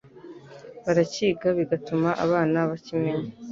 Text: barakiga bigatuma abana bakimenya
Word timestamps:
barakiga 0.83 1.47
bigatuma 1.57 2.09
abana 2.25 2.57
bakimenya 2.69 3.27